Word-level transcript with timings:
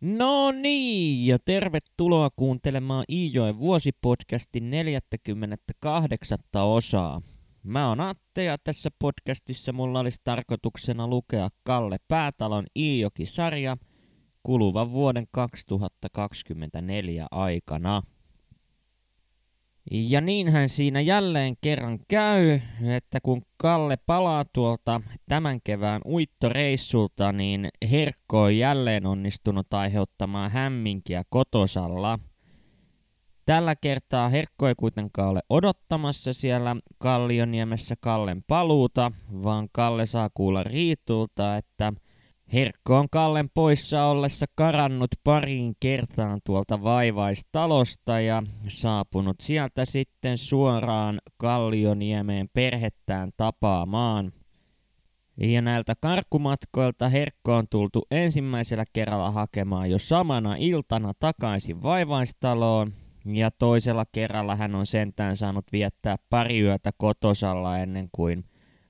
No 0.00 0.52
niin, 0.52 1.26
ja 1.26 1.38
tervetuloa 1.44 2.30
kuuntelemaan 2.36 3.04
Iijoen 3.08 3.58
vuosipodcastin 3.58 4.70
48. 4.70 6.38
osaa. 6.54 7.22
Mä 7.62 7.88
oon 7.88 8.00
Atte 8.00 8.44
ja 8.44 8.56
tässä 8.64 8.90
podcastissa 8.98 9.72
mulla 9.72 10.00
olisi 10.00 10.20
tarkoituksena 10.24 11.06
lukea 11.06 11.48
Kalle 11.62 11.96
Päätalon 12.08 12.66
Iijoki-sarja 12.76 13.76
kuluvan 14.42 14.92
vuoden 14.92 15.26
2024 15.30 17.26
aikana. 17.30 18.02
Ja 19.90 20.20
niinhän 20.20 20.68
siinä 20.68 21.00
jälleen 21.00 21.56
kerran 21.60 21.98
käy, 22.08 22.60
että 22.96 23.18
kun 23.22 23.42
Kalle 23.56 23.96
palaa 24.06 24.44
tuolta 24.44 25.00
tämän 25.28 25.60
kevään 25.64 26.00
uittoreissulta, 26.06 27.32
niin 27.32 27.68
Herkko 27.90 28.42
on 28.42 28.56
jälleen 28.56 29.06
onnistunut 29.06 29.74
aiheuttamaan 29.74 30.50
hämminkiä 30.50 31.22
kotosalla. 31.30 32.18
Tällä 33.46 33.76
kertaa 33.76 34.28
Herkko 34.28 34.68
ei 34.68 34.74
kuitenkaan 34.74 35.28
ole 35.28 35.40
odottamassa 35.50 36.32
siellä 36.32 36.76
Kallioniemessä 36.98 37.94
Kallen 38.00 38.42
paluuta, 38.46 39.12
vaan 39.42 39.68
Kalle 39.72 40.06
saa 40.06 40.30
kuulla 40.34 40.62
Riitulta, 40.62 41.56
että– 41.56 41.92
Herkko 42.52 42.96
on 42.96 43.08
Kallen 43.10 43.50
poissa 43.54 44.04
ollessa 44.04 44.46
karannut 44.54 45.10
pariin 45.24 45.74
kertaan 45.80 46.40
tuolta 46.44 46.82
vaivaistalosta 46.82 48.20
ja 48.20 48.42
saapunut 48.68 49.36
sieltä 49.40 49.84
sitten 49.84 50.38
suoraan 50.38 51.20
Kallioniemeen 51.36 52.48
perhettään 52.54 53.30
tapaamaan. 53.36 54.32
Ja 55.36 55.62
näiltä 55.62 55.94
karkkumatkoilta 56.00 57.08
Herkko 57.08 57.56
on 57.56 57.66
tultu 57.70 58.06
ensimmäisellä 58.10 58.84
kerralla 58.92 59.30
hakemaan 59.30 59.90
jo 59.90 59.98
samana 59.98 60.56
iltana 60.56 61.12
takaisin 61.20 61.82
vaivaistaloon, 61.82 62.92
ja 63.24 63.50
toisella 63.50 64.04
kerralla 64.12 64.56
hän 64.56 64.74
on 64.74 64.86
sentään 64.86 65.36
saanut 65.36 65.64
viettää 65.72 66.16
pari 66.30 66.60
yötä 66.60 66.90
kotosalla 66.96 67.78
ennen 67.78 68.08
kuin 68.12 68.44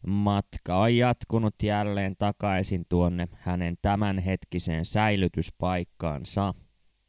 Matka 0.07 0.79
on 0.79 0.97
jatkunut 0.97 1.55
jälleen 1.63 2.15
takaisin 2.19 2.85
tuonne 2.89 3.29
hänen 3.33 3.77
tämänhetkiseen 3.83 4.85
säilytyspaikkaansa. 4.85 6.55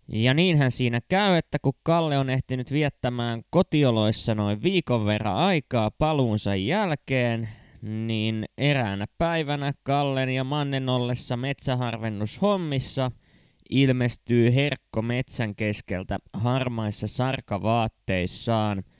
Ja 0.07 0.33
niinhän 0.33 0.71
siinä 0.71 1.01
käy, 1.07 1.35
että 1.35 1.57
kun 1.61 1.73
Kalle 1.83 2.17
on 2.17 2.29
ehtinyt 2.29 2.71
viettämään 2.71 3.41
kotioloissa 3.49 4.35
noin 4.35 4.63
viikon 4.63 5.05
verran 5.05 5.35
aikaa 5.35 5.91
paluunsa 5.91 6.55
jälkeen, 6.55 7.49
niin 7.81 8.45
eräänä 8.57 9.05
päivänä 9.17 9.73
Kallen 9.83 10.29
ja 10.29 10.43
Mannen 10.43 10.89
ollessa 10.89 11.37
metsäharvennushommissa 11.37 13.11
ilmestyy 13.69 14.55
herkko 14.55 15.01
metsän 15.01 15.55
keskeltä 15.55 16.19
harmaissa 16.33 17.07
sarkavaatteissaan– 17.07 18.83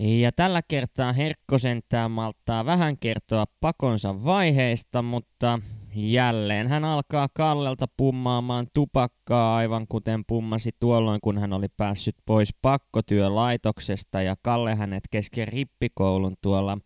ja 0.00 0.32
tällä 0.32 0.62
kertaa 0.68 1.12
Herkko 1.12 1.58
sentään 1.58 2.10
malttaa 2.10 2.64
vähän 2.64 2.98
kertoa 2.98 3.44
pakonsa 3.60 4.24
vaiheista, 4.24 5.02
mutta 5.02 5.60
jälleen 5.94 6.68
hän 6.68 6.84
alkaa 6.84 7.28
Kallelta 7.34 7.86
pummaamaan 7.96 8.66
tupakkaa 8.74 9.56
aivan 9.56 9.86
kuten 9.88 10.24
pummasi 10.26 10.70
tuolloin, 10.80 11.20
kun 11.20 11.38
hän 11.38 11.52
oli 11.52 11.66
päässyt 11.76 12.16
pois 12.26 12.54
pakkotyölaitoksesta 12.62 14.22
ja 14.22 14.36
Kalle 14.42 14.74
hänet 14.74 15.04
kesken 15.10 15.48
rippikoulun 15.48 16.36
tuolla 16.42 16.78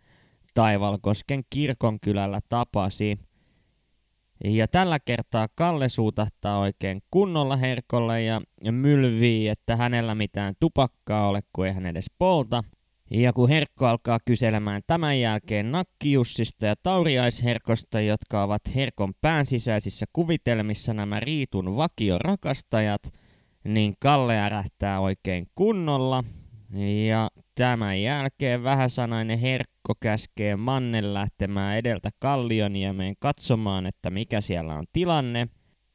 Taivalkosken 0.54 1.42
kirkonkylällä 1.50 2.40
tapasi. 2.48 3.18
Ja 4.44 4.68
tällä 4.68 4.98
kertaa 5.00 5.48
Kalle 5.54 5.88
suutahtaa 5.88 6.58
oikein 6.58 7.02
kunnolla 7.10 7.56
Herkolle 7.56 8.22
ja 8.22 8.40
mylvii, 8.70 9.48
että 9.48 9.76
hänellä 9.76 10.14
mitään 10.14 10.54
tupakkaa 10.60 11.28
ole, 11.28 11.40
kun 11.52 11.66
ei 11.66 11.72
hän 11.72 11.86
edes 11.86 12.06
polta– 12.18 12.64
ja 13.14 13.32
kun 13.32 13.48
Herkko 13.48 13.86
alkaa 13.86 14.18
kyselemään 14.24 14.82
tämän 14.86 15.20
jälkeen 15.20 15.72
Nakkijussista 15.72 16.66
ja 16.66 16.74
Tauriaisherkosta, 16.82 18.00
jotka 18.00 18.42
ovat 18.42 18.62
Herkon 18.74 19.12
pään 19.20 19.46
sisäisissä 19.46 20.06
kuvitelmissa 20.12 20.94
nämä 20.94 21.20
Riitun 21.20 21.76
vakiorakastajat, 21.76 23.02
niin 23.64 23.94
Kalle 24.00 24.38
ärähtää 24.38 25.00
oikein 25.00 25.46
kunnolla. 25.54 26.24
Ja 27.06 27.30
tämän 27.54 28.02
jälkeen 28.02 28.62
vähäsanainen 28.62 29.38
Herkko 29.38 29.94
käskee 30.00 30.56
Mannen 30.56 31.14
lähtemään 31.14 31.76
edeltä 31.76 32.10
Kallioniemeen 32.18 33.14
katsomaan, 33.18 33.86
että 33.86 34.10
mikä 34.10 34.40
siellä 34.40 34.74
on 34.74 34.84
tilanne. 34.92 35.48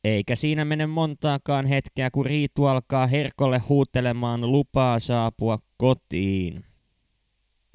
Eikä 0.04 0.36
siinä 0.36 0.66
mene 0.66 0.86
montaakaan 0.86 1.66
hetkeä, 1.66 2.12
kun 2.12 2.26
Riitu 2.26 2.66
alkaa 2.66 3.08
Herkolle 3.08 3.60
huutelemaan 3.60 4.52
lupaa 4.52 5.00
saapua 5.00 5.60
kotiin. 5.78 6.67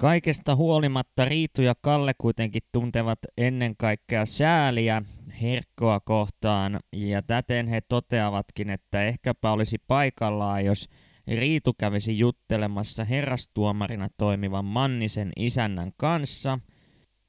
Kaikesta 0.03 0.55
huolimatta 0.55 1.25
Riitu 1.25 1.61
ja 1.61 1.73
Kalle 1.81 2.13
kuitenkin 2.17 2.61
tuntevat 2.71 3.19
ennen 3.37 3.77
kaikkea 3.77 4.25
sääliä 4.25 5.01
Herkkoa 5.41 5.99
kohtaan, 5.99 6.79
ja 6.95 7.21
täten 7.21 7.67
he 7.67 7.81
toteavatkin, 7.81 8.69
että 8.69 9.03
ehkäpä 9.03 9.51
olisi 9.51 9.77
paikallaan, 9.87 10.65
jos 10.65 10.89
Riitu 11.27 11.73
kävisi 11.73 12.19
juttelemassa 12.19 13.03
herrastuomarina 13.03 14.07
toimivan 14.17 14.65
Mannisen 14.65 15.31
isännän 15.35 15.91
kanssa. 15.97 16.59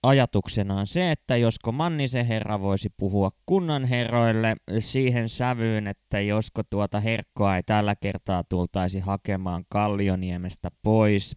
Ajatuksena 0.03 0.79
on 0.79 0.87
se, 0.87 1.11
että 1.11 1.37
josko 1.37 1.73
Mannisen 1.73 2.27
herra 2.27 2.61
voisi 2.61 2.89
puhua 2.97 3.31
kunnan 3.47 3.85
herroille 3.85 4.56
siihen 4.79 5.29
sävyyn, 5.29 5.87
että 5.87 6.21
josko 6.21 6.62
tuota 6.71 7.01
herkkoa 7.01 7.56
ei 7.56 7.62
tällä 7.62 7.97
kertaa 7.97 8.45
tultaisi 8.45 9.01
hakemaan 9.01 9.65
Kallioniemestä 9.69 10.71
pois 10.83 11.37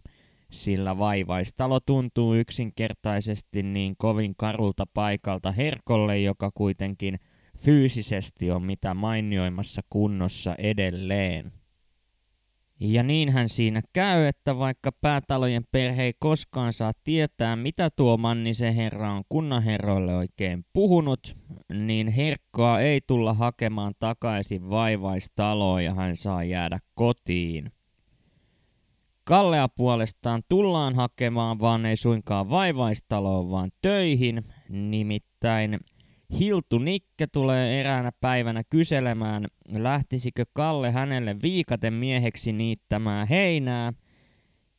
sillä 0.52 0.98
vaivaistalo 0.98 1.80
tuntuu 1.80 2.34
yksinkertaisesti 2.34 3.62
niin 3.62 3.94
kovin 3.98 4.34
karulta 4.36 4.84
paikalta 4.94 5.52
herkolle, 5.52 6.18
joka 6.18 6.50
kuitenkin 6.54 7.18
fyysisesti 7.58 8.50
on 8.50 8.62
mitä 8.62 8.94
mainioimassa 8.94 9.82
kunnossa 9.90 10.54
edelleen. 10.58 11.52
Ja 12.80 13.02
niinhän 13.02 13.48
siinä 13.48 13.80
käy, 13.92 14.24
että 14.24 14.58
vaikka 14.58 14.92
päätalojen 14.92 15.64
perhe 15.72 16.02
ei 16.02 16.12
koskaan 16.18 16.72
saa 16.72 16.92
tietää, 17.04 17.56
mitä 17.56 17.90
tuo 17.96 18.16
Mannisen 18.16 18.74
herra 18.74 19.12
on 19.12 19.22
kunnanherroille 19.28 20.16
oikein 20.16 20.64
puhunut, 20.72 21.36
niin 21.72 22.08
herkkoa 22.08 22.80
ei 22.80 23.00
tulla 23.06 23.34
hakemaan 23.34 23.94
takaisin 23.98 24.70
vaivaistaloon 24.70 25.84
ja 25.84 25.94
hän 25.94 26.16
saa 26.16 26.44
jäädä 26.44 26.78
kotiin. 26.94 27.72
Kallea 29.28 29.68
puolestaan 29.68 30.42
tullaan 30.48 30.94
hakemaan, 30.94 31.60
vaan 31.60 31.86
ei 31.86 31.96
suinkaan 31.96 32.50
vaivaistaloon, 32.50 33.50
vaan 33.50 33.70
töihin. 33.82 34.42
Nimittäin 34.68 35.80
Hiltu 36.38 36.78
Nikke 36.78 37.26
tulee 37.32 37.80
eräänä 37.80 38.12
päivänä 38.20 38.62
kyselemään, 38.70 39.46
lähtisikö 39.72 40.44
Kalle 40.52 40.90
hänelle 40.90 41.36
viikaten 41.42 41.94
mieheksi 41.94 42.52
niittämään 42.52 43.28
heinää. 43.28 43.92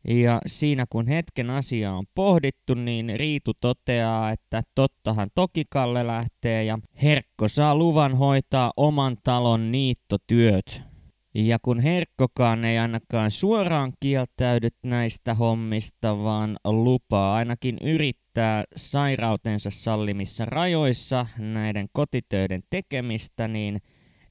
Ja 0.07 0.41
siinä 0.45 0.85
kun 0.89 1.07
hetken 1.07 1.49
asia 1.49 1.93
on 1.93 2.05
pohdittu, 2.15 2.73
niin 2.73 3.13
Riitu 3.15 3.51
toteaa, 3.53 4.31
että 4.31 4.61
tottahan 4.75 5.29
toki 5.35 5.63
Kalle 5.69 6.07
lähtee 6.07 6.63
ja 6.63 6.79
Herkko 7.03 7.47
saa 7.47 7.75
luvan 7.75 8.17
hoitaa 8.17 8.73
oman 8.77 9.17
talon 9.23 9.71
niittotyöt. 9.71 10.88
Ja 11.33 11.59
kun 11.61 11.79
Herkkokaan 11.79 12.65
ei 12.65 12.77
ainakaan 12.77 13.31
suoraan 13.31 13.93
kieltäydy 13.99 14.67
näistä 14.83 15.33
hommista, 15.33 16.23
vaan 16.23 16.57
lupaa 16.65 17.35
ainakin 17.35 17.77
yrittää 17.81 18.63
sairautensa 18.75 19.69
sallimissa 19.69 20.45
rajoissa 20.45 21.25
näiden 21.37 21.87
kotitöiden 21.93 22.63
tekemistä, 22.69 23.47
niin 23.47 23.81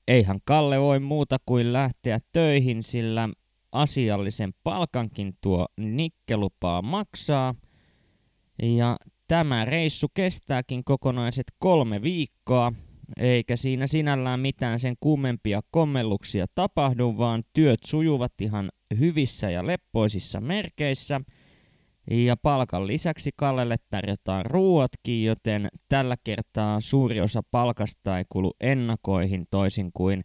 eihän 0.09 0.38
Kalle 0.44 0.81
voi 0.81 1.00
muuta 1.00 1.36
kuin 1.47 1.72
lähteä 1.72 2.18
töihin, 2.33 2.83
sillä 2.83 3.28
asiallisen 3.72 4.51
palkankin 4.65 5.33
tuo 5.41 5.66
nikkelupaa 5.77 6.83
maksaa. 6.83 7.54
Ja 8.62 8.97
tämä 9.28 9.65
reissu 9.65 10.06
kestääkin 10.15 10.84
kokonaiset 10.84 11.47
kolme 11.59 12.03
viikkoa, 12.03 12.72
eikä 13.16 13.57
siinä 13.57 13.87
sinällään 13.87 14.41
mitään 14.41 14.81
sen 14.81 14.95
kummempia 15.01 15.60
kommelluksia 15.71 16.47
tapahdu, 16.55 17.15
vaan 17.19 17.43
työt 17.53 17.81
sujuvat 17.87 18.33
ihan 18.41 18.71
hyvissä 18.99 19.51
ja 19.51 19.66
leppoisissa 19.66 20.41
merkeissä. 20.41 21.21
Ja 22.10 22.37
palkan 22.37 22.87
lisäksi 22.87 23.31
Kallelle 23.37 23.77
tarjotaan 23.91 24.47
ruuatkin, 24.47 25.25
joten 25.25 25.69
tällä 25.89 26.16
kertaa 26.25 26.81
suuri 26.81 27.21
osa 27.21 27.43
palkasta 27.51 28.19
ei 28.19 28.25
kulu 28.28 28.53
ennakoihin 28.60 29.47
toisin 29.51 29.91
kuin 29.95 30.25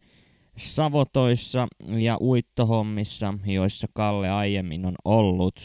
savotoissa 0.57 1.67
ja 1.97 2.17
uittohommissa, 2.21 3.33
joissa 3.45 3.87
Kalle 3.93 4.29
aiemmin 4.29 4.85
on 4.85 4.95
ollut. 5.05 5.55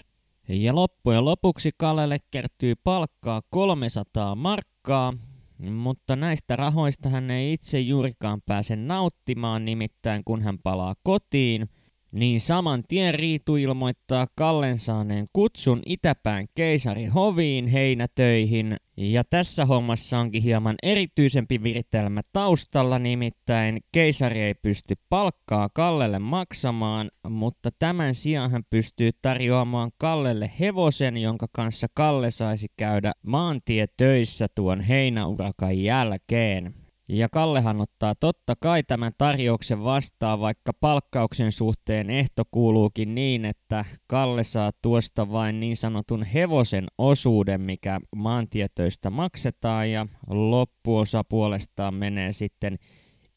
Ja 0.48 0.74
loppujen 0.74 1.24
lopuksi 1.24 1.70
Kallelle 1.76 2.18
kertyy 2.30 2.74
palkkaa 2.84 3.42
300 3.50 4.34
markkaa, 4.34 5.12
mutta 5.58 6.16
näistä 6.16 6.56
rahoista 6.56 7.08
hän 7.08 7.30
ei 7.30 7.52
itse 7.52 7.80
juurikaan 7.80 8.40
pääse 8.46 8.76
nauttimaan, 8.76 9.64
nimittäin 9.64 10.22
kun 10.24 10.42
hän 10.42 10.58
palaa 10.62 10.94
kotiin– 11.02 11.68
niin 12.12 12.40
saman 12.40 12.84
tien 12.88 13.14
Riitu 13.14 13.56
ilmoittaa 13.56 14.26
Kallen 14.34 14.78
saaneen 14.78 15.26
kutsun 15.32 15.82
Itäpään 15.86 16.46
keisari 16.54 17.06
hoviin 17.06 17.66
heinätöihin. 17.66 18.76
Ja 18.96 19.24
tässä 19.24 19.64
hommassa 19.64 20.18
onkin 20.18 20.42
hieman 20.42 20.74
erityisempi 20.82 21.62
viritelmä 21.62 22.20
taustalla, 22.32 22.98
nimittäin 22.98 23.78
keisari 23.92 24.40
ei 24.40 24.54
pysty 24.54 24.94
palkkaa 25.08 25.68
Kallelle 25.74 26.18
maksamaan, 26.18 27.10
mutta 27.28 27.70
tämän 27.78 28.14
sijaan 28.14 28.50
hän 28.50 28.62
pystyy 28.70 29.10
tarjoamaan 29.22 29.90
Kallelle 29.98 30.50
hevosen, 30.60 31.16
jonka 31.16 31.46
kanssa 31.52 31.86
Kalle 31.94 32.30
saisi 32.30 32.66
käydä 32.76 33.12
maantietöissä 33.22 34.46
tuon 34.54 34.80
heinäurakan 34.80 35.78
jälkeen. 35.78 36.74
Ja 37.10 37.28
Kallehan 37.28 37.80
ottaa 37.80 38.14
totta 38.14 38.54
kai 38.60 38.82
tämän 38.82 39.12
tarjouksen 39.18 39.84
vastaan, 39.84 40.40
vaikka 40.40 40.72
palkkauksen 40.80 41.52
suhteen 41.52 42.10
ehto 42.10 42.42
kuuluukin 42.50 43.14
niin, 43.14 43.44
että 43.44 43.84
Kalle 44.06 44.44
saa 44.44 44.70
tuosta 44.82 45.32
vain 45.32 45.60
niin 45.60 45.76
sanotun 45.76 46.22
hevosen 46.22 46.86
osuuden, 46.98 47.60
mikä 47.60 48.00
maantietöistä 48.16 49.10
maksetaan, 49.10 49.90
ja 49.90 50.06
loppuosa 50.30 51.24
puolestaan 51.24 51.94
menee 51.94 52.32
sitten 52.32 52.76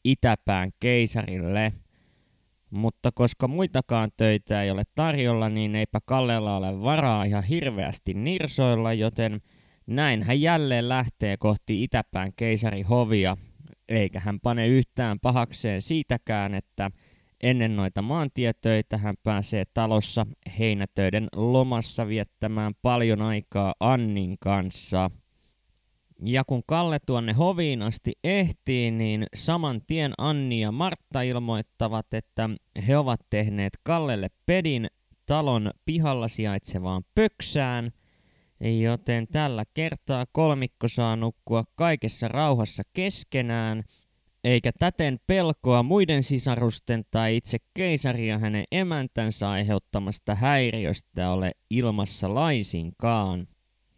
Itäpään 0.04 0.70
keisarille. 0.80 1.72
Mutta 2.70 3.10
koska 3.14 3.48
muitakaan 3.48 4.10
töitä 4.16 4.62
ei 4.62 4.70
ole 4.70 4.82
tarjolla, 4.94 5.48
niin 5.48 5.74
eipä 5.74 5.98
Kallella 6.06 6.56
ole 6.56 6.82
varaa 6.82 7.24
ihan 7.24 7.44
hirveästi 7.44 8.14
nirsoilla, 8.14 8.92
joten 8.92 9.40
näin 9.86 10.22
hän 10.22 10.40
jälleen 10.40 10.88
lähtee 10.88 11.36
kohti 11.36 11.82
Itäpään 11.82 12.30
keisarihovia 12.36 13.36
eikä 13.92 14.20
hän 14.20 14.40
pane 14.40 14.66
yhtään 14.66 15.20
pahakseen 15.20 15.82
siitäkään, 15.82 16.54
että 16.54 16.90
ennen 17.42 17.76
noita 17.76 18.02
maantietöitä 18.02 18.98
hän 18.98 19.14
pääsee 19.22 19.64
talossa 19.74 20.26
heinätöiden 20.58 21.28
lomassa 21.36 22.08
viettämään 22.08 22.72
paljon 22.82 23.22
aikaa 23.22 23.74
Annin 23.80 24.36
kanssa. 24.40 25.10
Ja 26.24 26.44
kun 26.44 26.62
Kalle 26.66 26.98
tuonne 27.06 27.32
hoviin 27.32 27.82
asti 27.82 28.12
ehtii, 28.24 28.90
niin 28.90 29.26
saman 29.34 29.80
tien 29.86 30.12
Anni 30.18 30.60
ja 30.60 30.72
Martta 30.72 31.22
ilmoittavat, 31.22 32.14
että 32.14 32.50
he 32.88 32.96
ovat 32.96 33.20
tehneet 33.30 33.72
Kallelle 33.82 34.28
pedin 34.46 34.86
talon 35.26 35.70
pihalla 35.84 36.28
sijaitsevaan 36.28 37.02
pöksään– 37.14 37.90
joten 38.62 39.26
tällä 39.28 39.64
kertaa 39.74 40.26
kolmikko 40.32 40.88
saa 40.88 41.16
nukkua 41.16 41.64
kaikessa 41.74 42.28
rauhassa 42.28 42.82
keskenään, 42.92 43.84
eikä 44.44 44.72
täten 44.78 45.18
pelkoa 45.26 45.82
muiden 45.82 46.22
sisarusten 46.22 47.04
tai 47.10 47.36
itse 47.36 47.58
keisaria 47.74 48.38
hänen 48.38 48.64
emäntänsä 48.72 49.50
aiheuttamasta 49.50 50.34
häiriöstä 50.34 51.30
ole 51.30 51.52
ilmassa 51.70 52.34
laisinkaan. 52.34 53.46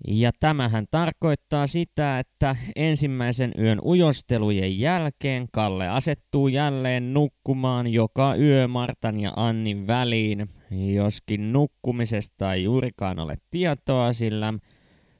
Ja 0.08 0.30
tämähän 0.40 0.86
tarkoittaa 0.90 1.66
sitä, 1.66 2.18
että 2.18 2.56
ensimmäisen 2.76 3.52
yön 3.58 3.80
ujostelujen 3.84 4.78
jälkeen 4.78 5.46
Kalle 5.52 5.88
asettuu 5.88 6.48
jälleen 6.48 7.14
nukkumaan 7.14 7.86
joka 7.86 8.34
yö 8.34 8.68
Martan 8.68 9.20
ja 9.20 9.32
Annin 9.36 9.86
väliin, 9.86 10.50
joskin 10.94 11.52
nukkumisesta 11.52 12.52
ei 12.52 12.64
juurikaan 12.64 13.18
ole 13.18 13.36
tietoa, 13.50 14.12
sillä 14.12 14.54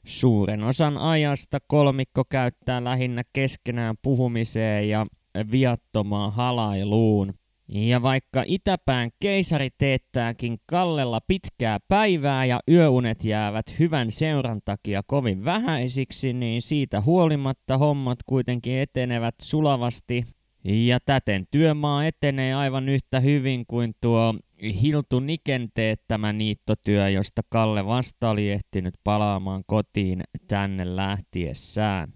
suuren 0.05 0.63
osan 0.63 0.97
ajasta 0.97 1.57
kolmikko 1.67 2.23
käyttää 2.29 2.83
lähinnä 2.83 3.23
keskenään 3.33 3.95
puhumiseen 4.01 4.89
ja 4.89 5.05
viattomaan 5.51 6.33
halailuun. 6.33 7.33
Ja 7.67 8.01
vaikka 8.01 8.43
Itäpään 8.45 9.09
keisari 9.19 9.69
teettääkin 9.77 10.57
Kallella 10.65 11.19
pitkää 11.27 11.79
päivää 11.87 12.45
ja 12.45 12.59
yöunet 12.69 13.23
jäävät 13.23 13.79
hyvän 13.79 14.11
seuran 14.11 14.61
takia 14.65 15.01
kovin 15.07 15.45
vähäisiksi, 15.45 16.33
niin 16.33 16.61
siitä 16.61 17.01
huolimatta 17.01 17.77
hommat 17.77 18.19
kuitenkin 18.25 18.77
etenevät 18.77 19.35
sulavasti. 19.41 20.23
Ja 20.63 20.99
täten 21.05 21.45
työmaa 21.51 22.05
etenee 22.05 22.53
aivan 22.53 22.89
yhtä 22.89 23.19
hyvin 23.19 23.65
kuin 23.67 23.93
tuo 24.01 24.35
Hiltu 24.81 25.19
Niken 25.19 25.69
teettämä 25.73 26.33
niittotyö, 26.33 27.09
josta 27.09 27.41
Kalle 27.49 27.85
vasta 27.85 28.29
oli 28.29 28.51
ehtinyt 28.51 28.93
palaamaan 29.03 29.63
kotiin 29.67 30.21
tänne 30.47 30.95
lähtiessään. 30.95 32.13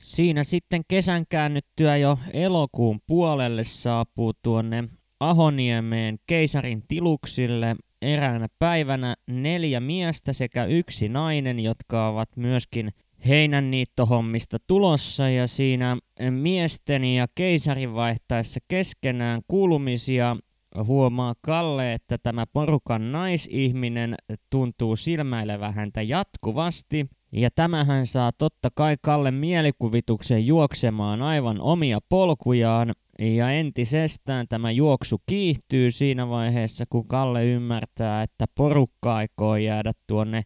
Siinä 0.00 0.44
sitten 0.44 0.82
kesän 0.88 1.24
käännyttyä 1.28 1.96
jo 1.96 2.18
elokuun 2.32 3.00
puolelle 3.06 3.64
saapuu 3.64 4.32
tuonne 4.42 4.84
Ahoniemeen 5.20 6.18
keisarin 6.26 6.82
tiluksille. 6.88 7.76
Eräänä 8.02 8.48
päivänä 8.58 9.16
neljä 9.26 9.80
miestä 9.80 10.32
sekä 10.32 10.64
yksi 10.64 11.08
nainen, 11.08 11.60
jotka 11.60 12.08
ovat 12.08 12.36
myöskin 12.36 12.90
heinänniittohommista 13.28 14.58
tulossa. 14.66 15.28
Ja 15.28 15.46
siinä 15.46 15.96
miesten 16.30 17.04
ja 17.04 17.26
keisarin 17.34 17.94
vaihtaessa 17.94 18.60
keskenään 18.68 19.40
kuulumisia 19.48 20.36
huomaa 20.84 21.34
Kalle, 21.40 21.92
että 21.92 22.18
tämä 22.18 22.46
porukan 22.46 23.12
naisihminen 23.12 24.14
tuntuu 24.50 24.96
silmäilevä 24.96 25.72
häntä 25.72 26.02
jatkuvasti 26.02 27.06
ja 27.32 27.50
tämähän 27.54 28.06
saa 28.06 28.32
totta 28.38 28.68
kai 28.74 28.96
Kalle 29.02 29.30
mielikuvituksen 29.30 30.46
juoksemaan 30.46 31.22
aivan 31.22 31.60
omia 31.60 31.98
polkujaan, 32.08 32.92
ja 33.18 33.50
entisestään 33.50 34.48
tämä 34.48 34.70
juoksu 34.70 35.22
kiihtyy 35.26 35.90
siinä 35.90 36.28
vaiheessa, 36.28 36.84
kun 36.90 37.08
Kalle 37.08 37.46
ymmärtää, 37.46 38.22
että 38.22 38.46
porukka 38.54 39.16
aikoo 39.16 39.56
jäädä 39.56 39.92
tuonne 40.06 40.42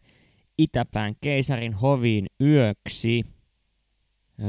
Itäpään 0.57 1.13
keisarin 1.21 1.73
hoviin 1.73 2.27
yöksi. 2.41 3.23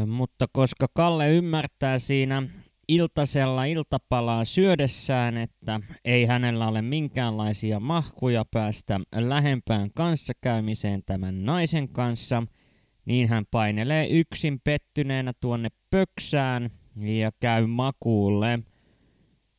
Mutta 0.07 0.47
koska 0.53 0.87
Kalle 0.95 1.31
ymmärtää 1.31 1.99
siinä 1.99 2.43
iltasella 2.89 3.65
iltapalaa 3.65 4.45
syödessään, 4.45 5.37
että 5.37 5.81
ei 6.05 6.25
hänellä 6.25 6.69
ole 6.69 6.83
minkäänlaisia 6.83 7.81
mahkuja 7.81 8.45
päästä 8.51 9.01
lähempään 9.15 9.91
kanssakäymiseen 9.95 11.03
tämän 11.07 11.45
naisen 11.45 11.89
kanssa, 11.89 12.43
niin 13.05 13.29
hän 13.29 13.45
painelee 13.51 14.07
yksin 14.07 14.61
pettyneenä 14.65 15.33
tuonne 15.41 15.69
pöksään 15.91 16.71
ja 16.97 17.31
käy 17.41 17.67
makuulle. 17.67 18.59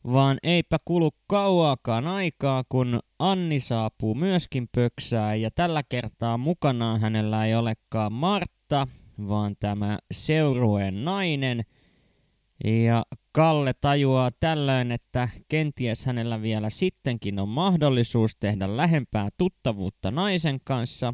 Vaan 0.04 0.38
eipä 0.44 0.78
kulu 0.86 1.12
kauaakaan 1.28 2.08
aikaa, 2.08 2.64
kun 2.70 3.00
Anni 3.20 3.60
saapuu 3.60 4.16
myöskin 4.16 4.68
pöksään 4.76 5.42
ja 5.42 5.52
tällä 5.52 5.82
kertaa 5.90 6.38
mukanaan 6.38 7.00
hänellä 7.00 7.46
ei 7.46 7.56
olekaan 7.56 8.14
Martta, 8.14 8.88
vaan 9.28 9.56
tämä 9.60 9.98
seurueen 10.12 11.06
nainen– 11.06 11.64
ja 12.64 13.04
Kalle 13.38 13.72
tajuaa 13.82 14.32
tällöin, 14.40 14.92
että 14.92 15.30
kenties 15.50 16.06
hänellä 16.06 16.42
vielä 16.42 16.70
sittenkin 16.70 17.40
on 17.40 17.50
mahdollisuus 17.50 18.36
tehdä 18.40 18.78
lähempää 18.78 19.30
tuttavuutta 19.38 20.12
naisen 20.12 20.60
kanssa. 20.64 21.14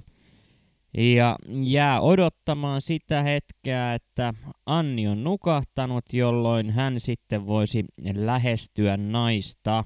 Ja 0.97 1.35
jää 1.65 2.01
odottamaan 2.01 2.81
sitä 2.81 3.23
hetkeä, 3.23 3.93
että 3.93 4.33
Anni 4.65 5.07
on 5.07 5.23
nukahtanut, 5.23 6.05
jolloin 6.13 6.71
hän 6.71 6.99
sitten 6.99 7.47
voisi 7.47 7.85
lähestyä 8.15 8.97
naista. 8.97 9.83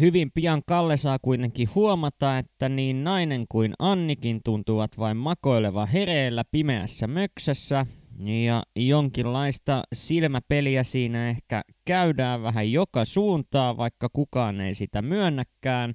Hyvin 0.00 0.30
pian 0.34 0.62
Kalle 0.66 0.96
saa 0.96 1.18
kuitenkin 1.22 1.68
huomata, 1.74 2.38
että 2.38 2.68
niin 2.68 3.04
nainen 3.04 3.44
kuin 3.48 3.72
Annikin 3.78 4.40
tuntuvat 4.44 4.98
vain 4.98 5.16
makoileva 5.16 5.86
hereillä 5.86 6.44
pimeässä 6.50 7.06
möksässä, 7.06 7.86
ja 8.18 8.62
jonkinlaista 8.76 9.82
silmäpeliä 9.92 10.82
siinä 10.82 11.28
ehkä 11.30 11.62
käydään 11.84 12.42
vähän 12.42 12.72
joka 12.72 13.04
suuntaan, 13.04 13.76
vaikka 13.76 14.08
kukaan 14.12 14.60
ei 14.60 14.74
sitä 14.74 15.02
myönnäkään. 15.02 15.94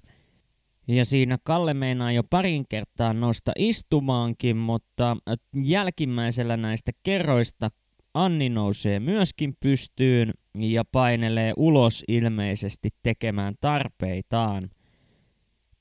Ja 0.87 1.05
siinä 1.05 1.37
Kalle 1.43 1.73
meinaa 1.73 2.11
jo 2.11 2.23
parin 2.23 2.65
kertaa 2.69 3.13
nosta 3.13 3.51
istumaankin, 3.57 4.57
mutta 4.57 5.17
jälkimmäisellä 5.63 6.57
näistä 6.57 6.91
kerroista 7.03 7.69
Anni 8.13 8.49
nousee 8.49 8.99
myöskin 8.99 9.53
pystyyn 9.59 10.33
ja 10.55 10.83
painelee 10.85 11.53
ulos 11.57 12.03
ilmeisesti 12.07 12.89
tekemään 13.03 13.53
tarpeitaan. 13.61 14.69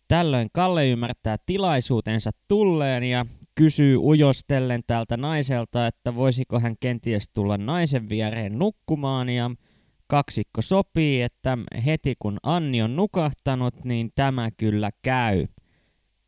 Tällöin 0.09 0.49
Kalle 0.53 0.89
ymmärtää 0.89 1.37
tilaisuutensa 1.47 2.31
tulleen 2.49 3.05
ja 3.05 3.27
kysyy 3.59 3.97
ujostellen 3.97 4.81
tältä 4.87 5.17
naiselta, 5.17 5.87
että 5.87 6.15
voisiko 6.15 6.61
hän 6.61 6.75
kenties 6.81 7.31
tulla 7.35 7.59
naisen 7.59 8.09
viereen 8.09 8.59
nukkumaan 8.59 9.29
ja 9.29 9.51
kaksikko 10.07 10.63
sopii, 10.63 11.23
että 11.23 11.59
heti 11.87 12.15
kun 12.19 12.39
Anni 12.43 12.83
on 12.83 12.97
nukahtanut, 12.97 13.85
niin 13.85 14.11
tämä 14.15 14.49
kyllä 14.57 14.91
käy. 15.03 15.47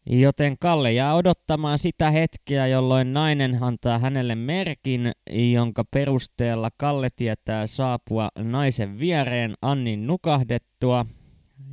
Joten 0.06 0.58
Kalle 0.58 0.92
jää 0.92 1.14
odottamaan 1.14 1.78
sitä 1.78 2.10
hetkeä, 2.10 2.66
jolloin 2.66 3.12
nainen 3.12 3.62
antaa 3.62 3.98
hänelle 3.98 4.34
merkin, 4.34 5.12
jonka 5.52 5.84
perusteella 5.84 6.68
Kalle 6.76 7.08
tietää 7.16 7.66
saapua 7.66 8.28
naisen 8.38 8.98
viereen 8.98 9.54
Annin 9.62 10.06
nukahdettua. 10.06 11.06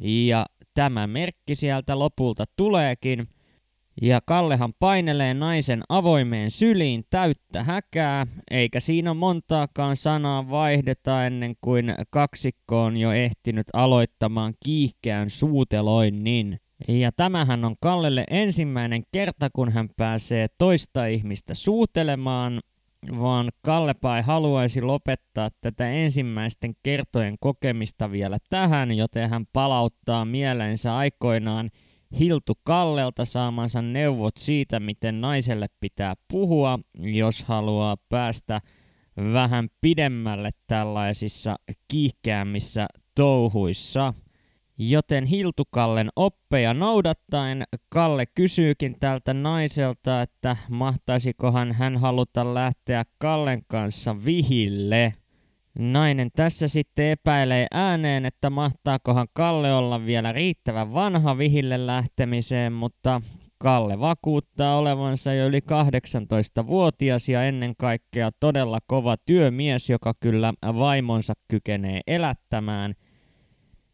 Ja 0.01 0.45
tämä 0.73 1.07
merkki 1.07 1.55
sieltä 1.55 1.99
lopulta 1.99 2.45
tuleekin. 2.55 3.27
Ja 4.01 4.21
Kallehan 4.25 4.73
painelee 4.79 5.33
naisen 5.33 5.81
avoimeen 5.89 6.51
syliin 6.51 7.05
täyttä 7.09 7.63
häkää, 7.63 8.27
eikä 8.51 8.79
siinä 8.79 9.13
montaakaan 9.13 9.95
sanaa 9.95 10.49
vaihdeta 10.49 11.25
ennen 11.25 11.55
kuin 11.61 11.95
kaksikko 12.09 12.83
on 12.83 12.97
jo 12.97 13.11
ehtinyt 13.11 13.67
aloittamaan 13.73 14.53
kiihkeän 14.63 15.29
suuteloinnin. 15.29 16.59
Ja 16.87 17.11
tämähän 17.11 17.65
on 17.65 17.75
Kallelle 17.81 18.23
ensimmäinen 18.29 19.03
kerta, 19.11 19.49
kun 19.53 19.71
hän 19.71 19.89
pääsee 19.97 20.47
toista 20.57 21.05
ihmistä 21.05 21.53
suutelemaan, 21.53 22.61
vaan 23.19 23.49
Kallepa 23.61 24.17
ei 24.17 24.23
haluaisi 24.23 24.81
lopettaa 24.81 25.49
tätä 25.61 25.91
ensimmäisten 25.91 26.73
kertojen 26.83 27.35
kokemista 27.39 28.11
vielä 28.11 28.37
tähän, 28.49 28.97
joten 28.97 29.29
hän 29.29 29.45
palauttaa 29.53 30.25
mielensä 30.25 30.97
aikoinaan 30.97 31.69
Hiltu 32.19 32.53
Kallelta 32.63 33.25
saamansa 33.25 33.81
neuvot 33.81 34.37
siitä, 34.37 34.79
miten 34.79 35.21
naiselle 35.21 35.67
pitää 35.79 36.13
puhua, 36.31 36.79
jos 36.99 37.43
haluaa 37.43 37.97
päästä 38.09 38.61
vähän 39.33 39.69
pidemmälle 39.81 40.49
tällaisissa 40.67 41.55
kiihkeämmissä 41.87 42.87
touhuissa. 43.15 44.13
Joten 44.77 45.25
Hiltukallen 45.25 46.09
oppeja 46.15 46.73
noudattaen 46.73 47.63
Kalle 47.89 48.25
kysyykin 48.25 48.99
tältä 48.99 49.33
naiselta, 49.33 50.21
että 50.21 50.57
mahtaisikohan 50.69 51.71
hän 51.71 51.97
haluta 51.97 52.53
lähteä 52.53 53.03
Kallen 53.17 53.61
kanssa 53.67 54.25
vihille. 54.25 55.13
Nainen 55.79 56.29
tässä 56.35 56.67
sitten 56.67 57.05
epäilee 57.05 57.67
ääneen, 57.71 58.25
että 58.25 58.49
mahtaakohan 58.49 59.27
Kalle 59.33 59.73
olla 59.73 60.05
vielä 60.05 60.31
riittävän 60.31 60.93
vanha 60.93 61.37
vihille 61.37 61.87
lähtemiseen, 61.87 62.73
mutta 62.73 63.21
Kalle 63.57 63.99
vakuuttaa 63.99 64.77
olevansa 64.77 65.33
jo 65.33 65.47
yli 65.47 65.59
18-vuotias 65.59 67.29
ja 67.29 67.43
ennen 67.43 67.75
kaikkea 67.77 68.31
todella 68.39 68.79
kova 68.87 69.17
työmies, 69.25 69.89
joka 69.89 70.13
kyllä 70.19 70.53
vaimonsa 70.61 71.33
kykenee 71.47 72.01
elättämään– 72.07 72.93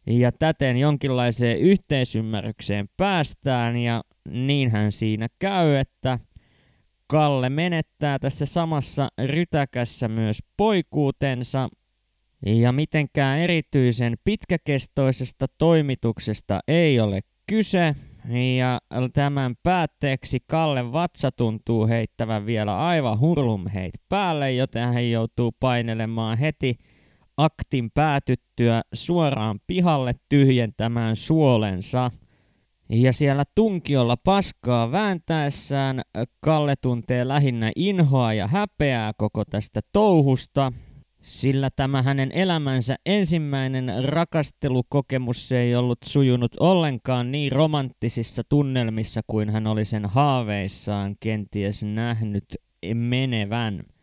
ja 0.06 0.32
täten 0.32 0.76
jonkinlaiseen 0.76 1.58
yhteisymmärrykseen 1.58 2.88
päästään 2.96 3.76
ja 3.76 4.04
niinhän 4.28 4.92
siinä 4.92 5.28
käy, 5.38 5.74
että 5.74 6.18
Kalle 7.14 7.48
menettää 7.48 8.18
tässä 8.18 8.46
samassa 8.46 9.08
rytäkässä 9.26 10.08
myös 10.08 10.38
poikuutensa 10.56 11.68
ja 12.46 12.72
mitenkään 12.72 13.38
erityisen 13.38 14.14
pitkäkestoisesta 14.24 15.46
toimituksesta 15.58 16.60
ei 16.68 17.00
ole 17.00 17.20
kyse. 17.46 17.94
Ja 18.58 18.80
tämän 19.12 19.54
päätteeksi 19.62 20.38
Kalle 20.46 20.92
vatsa 20.92 21.32
tuntuu 21.32 21.86
heittävän 21.86 22.46
vielä 22.46 22.78
aivan 22.78 23.20
hurlumheit 23.20 23.94
päälle, 24.08 24.52
joten 24.52 24.88
hän 24.88 25.10
joutuu 25.10 25.52
painelemaan 25.60 26.38
heti 26.38 26.78
aktin 27.36 27.90
päätyttyä 27.90 28.82
suoraan 28.94 29.60
pihalle 29.66 30.12
tyhjentämään 30.28 31.16
suolensa. 31.16 32.10
Ja 32.88 33.12
siellä 33.12 33.44
tunkiolla 33.54 34.16
paskaa 34.16 34.92
vääntäessään 34.92 36.02
Kalle 36.40 36.74
tuntee 36.80 37.28
lähinnä 37.28 37.70
inhoa 37.76 38.32
ja 38.32 38.46
häpeää 38.46 39.12
koko 39.16 39.44
tästä 39.44 39.80
touhusta, 39.92 40.72
sillä 41.22 41.70
tämä 41.76 42.02
hänen 42.02 42.32
elämänsä 42.32 42.96
ensimmäinen 43.06 44.04
rakastelukokemus 44.04 45.52
ei 45.52 45.74
ollut 45.74 45.98
sujunut 46.04 46.52
ollenkaan 46.60 47.32
niin 47.32 47.52
romanttisissa 47.52 48.42
tunnelmissa 48.48 49.20
kuin 49.26 49.50
hän 49.50 49.66
oli 49.66 49.84
sen 49.84 50.06
haaveissaan 50.06 51.16
kenties 51.20 51.82
nähnyt 51.82 52.44
menevän. 52.94 53.93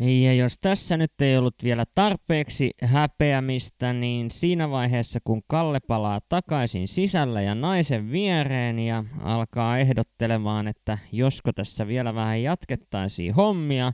Ja 0.00 0.32
jos 0.34 0.58
tässä 0.60 0.96
nyt 0.96 1.12
ei 1.20 1.36
ollut 1.36 1.54
vielä 1.64 1.84
tarpeeksi 1.94 2.70
häpeämistä, 2.82 3.92
niin 3.92 4.30
siinä 4.30 4.70
vaiheessa 4.70 5.20
kun 5.24 5.42
Kalle 5.46 5.80
palaa 5.80 6.20
takaisin 6.28 6.88
sisällä 6.88 7.42
ja 7.42 7.54
naisen 7.54 8.10
viereen 8.10 8.78
ja 8.78 9.04
alkaa 9.22 9.78
ehdottelemaan, 9.78 10.68
että 10.68 10.98
josko 11.12 11.52
tässä 11.52 11.86
vielä 11.86 12.14
vähän 12.14 12.42
jatkettaisiin 12.42 13.34
hommia, 13.34 13.92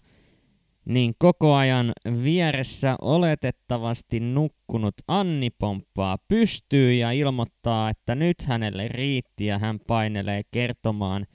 niin 0.85 1.15
koko 1.19 1.55
ajan 1.55 1.93
vieressä 2.25 2.97
oletettavasti 3.01 4.21
nukkunut 4.21 4.95
Anni 5.09 5.51
pomppaa 5.51 6.19
pystyy 6.29 6.95
ja 6.95 7.13
ilmoittaa, 7.13 7.91
että 7.91 8.15
nyt 8.15 8.43
hänelle 8.47 8.89
riitti 8.89 9.47
ja 9.47 9.59
hän 9.59 9.79
painelee 9.87 10.43
kertomaan 10.51 11.27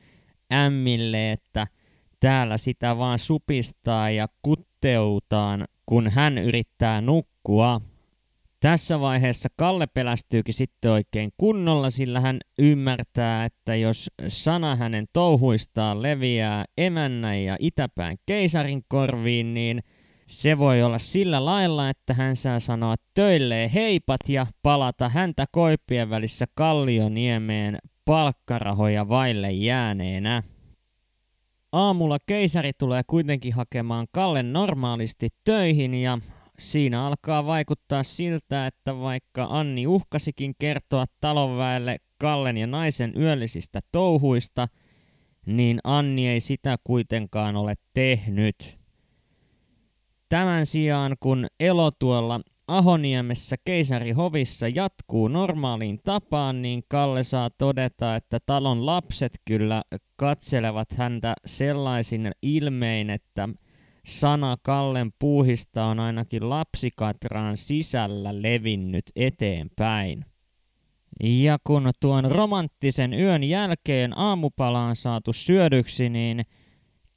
ämmille, 0.52 1.32
että– 1.32 1.68
täällä 2.24 2.58
sitä 2.58 2.98
vaan 2.98 3.20
supistaa 3.20 4.10
ja 4.10 4.28
kutteutaan, 4.42 5.66
kun 5.86 6.10
hän 6.10 6.38
yrittää 6.38 7.02
nukkua. 7.02 7.82
Tässä 8.60 9.00
vaiheessa 9.00 9.50
Kalle 9.56 9.88
pelästyykin 9.88 10.54
sitten 10.54 10.92
oikein 10.92 11.32
kunnolla, 11.38 11.90
sillä 11.90 12.20
hän 12.20 12.40
ymmärtää, 12.60 13.46
että 13.46 13.76
jos 13.76 14.12
sana 14.28 14.76
hänen 14.76 15.06
touhuistaan 15.14 16.02
leviää 16.02 16.66
emännän 16.78 17.44
ja 17.44 17.58
itäpään 17.60 18.18
keisarin 18.26 18.84
korviin, 18.88 19.54
niin 19.54 19.84
se 20.28 20.58
voi 20.58 20.84
olla 20.84 21.00
sillä 21.00 21.46
lailla, 21.46 21.90
että 21.90 22.14
hän 22.14 22.36
saa 22.36 22.60
sanoa 22.60 22.96
töilleen 23.14 23.70
heipat 23.70 24.22
ja 24.30 24.48
palata 24.62 25.10
häntä 25.10 25.46
koipien 25.52 26.10
välissä 26.10 26.46
Kallioniemeen 26.56 27.78
palkkarahoja 28.06 29.10
vaille 29.10 29.52
jääneenä. 29.52 30.44
Aamulla 31.74 32.18
keisari 32.26 32.72
tulee 32.74 33.02
kuitenkin 33.08 33.54
hakemaan 33.54 34.08
Kallen 34.12 34.54
normaalisti 34.54 35.30
töihin 35.44 35.94
ja 35.94 36.20
siinä 36.60 37.06
alkaa 37.06 37.46
vaikuttaa 37.46 38.04
siltä, 38.04 38.68
että 38.68 39.00
vaikka 39.00 39.48
Anni 39.50 39.88
uhkasikin 39.88 40.54
kertoa 40.60 41.06
talonväelle 41.22 41.98
Kallen 42.18 42.58
ja 42.58 42.68
naisen 42.68 43.14
yöllisistä 43.18 43.80
touhuista, 43.92 44.68
niin 45.46 45.80
Anni 45.84 46.28
ei 46.28 46.40
sitä 46.40 46.78
kuitenkaan 46.84 47.56
ole 47.56 47.74
tehnyt. 47.94 48.80
Tämän 50.30 50.66
sijaan 50.66 51.16
kun 51.20 51.48
elo 51.60 51.92
tuolla 52.00 52.42
Ahoniemessä 52.68 53.56
keisarihovissa 53.66 54.68
jatkuu 54.68 55.28
normaaliin 55.28 56.00
tapaan, 56.04 56.62
niin 56.62 56.84
Kalle 56.88 57.24
saa 57.24 57.50
todeta, 57.50 58.16
että 58.16 58.40
talon 58.46 58.86
lapset 58.86 59.42
kyllä 59.46 59.82
katselevat 60.16 60.92
häntä 60.98 61.34
sellaisin 61.46 62.32
ilmein, 62.42 63.10
että 63.10 63.50
sana 64.06 64.58
Kallen 64.62 65.12
puuhista 65.20 65.86
on 65.86 66.00
ainakin 66.00 66.50
lapsikatraan 66.50 67.58
sisällä 67.58 68.42
levinnyt 68.42 69.06
eteenpäin. 69.16 70.26
Ja 71.24 71.58
kun 71.64 71.92
tuon 72.00 72.32
romanttisen 72.32 73.14
yön 73.14 73.44
jälkeen 73.44 74.18
aamupala 74.18 74.80
on 74.80 74.96
saatu 74.96 75.34
syödyksi, 75.34 76.10
niin 76.10 76.46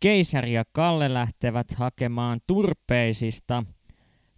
keisari 0.00 0.52
ja 0.52 0.64
Kalle 0.72 1.14
lähtevät 1.14 1.70
hakemaan 1.74 2.40
turpeisista– 2.46 3.64